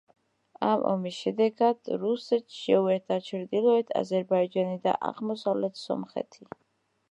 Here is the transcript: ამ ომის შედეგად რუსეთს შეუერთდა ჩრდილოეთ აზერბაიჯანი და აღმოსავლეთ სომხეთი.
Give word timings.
ამ 0.67 0.85
ომის 0.91 1.19
შედეგად 1.25 1.91
რუსეთს 2.05 2.57
შეუერთდა 2.63 3.19
ჩრდილოეთ 3.29 3.95
აზერბაიჯანი 4.01 4.83
და 4.89 4.97
აღმოსავლეთ 5.13 5.81
სომხეთი. 5.85 6.51